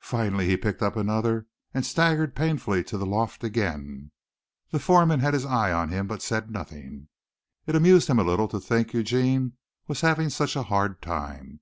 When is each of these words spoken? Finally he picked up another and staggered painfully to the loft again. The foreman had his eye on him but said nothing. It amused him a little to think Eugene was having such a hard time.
Finally 0.00 0.46
he 0.48 0.56
picked 0.56 0.80
up 0.82 0.96
another 0.96 1.46
and 1.74 1.84
staggered 1.84 2.34
painfully 2.34 2.82
to 2.82 2.96
the 2.96 3.04
loft 3.04 3.44
again. 3.44 4.10
The 4.70 4.78
foreman 4.78 5.20
had 5.20 5.34
his 5.34 5.44
eye 5.44 5.70
on 5.70 5.90
him 5.90 6.06
but 6.06 6.22
said 6.22 6.50
nothing. 6.50 7.08
It 7.66 7.74
amused 7.76 8.08
him 8.08 8.18
a 8.18 8.24
little 8.24 8.48
to 8.48 8.58
think 8.60 8.94
Eugene 8.94 9.58
was 9.88 10.00
having 10.00 10.30
such 10.30 10.56
a 10.56 10.62
hard 10.62 11.02
time. 11.02 11.60